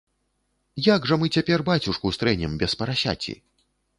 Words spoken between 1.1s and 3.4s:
мы цяпер бацюшку стрэнем без парасяці?